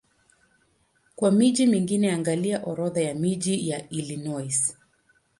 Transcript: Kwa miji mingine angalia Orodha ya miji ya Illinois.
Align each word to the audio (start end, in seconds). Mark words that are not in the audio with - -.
Kwa 1.15 1.31
miji 1.31 1.67
mingine 1.67 2.11
angalia 2.13 2.63
Orodha 2.65 3.01
ya 3.01 3.15
miji 3.15 3.69
ya 3.69 3.89
Illinois. 3.89 4.77